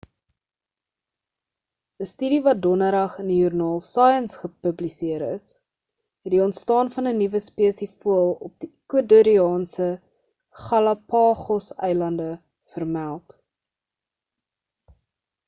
[2.03, 5.43] 'n studie wat donderdag in die joernaal science gepubliseer is
[6.27, 9.89] het die ontstaan van 'n nuwe spesie voël op die ecuadoriaanse
[10.63, 12.31] galapagos eilande
[12.77, 13.37] vermeld